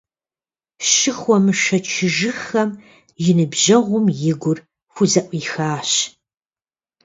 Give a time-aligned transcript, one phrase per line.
[0.91, 2.69] Щыхуэмышэчыжыххэм,
[3.27, 4.59] и ныбжьэгъум и гур
[4.93, 5.91] хузэӀуихащ.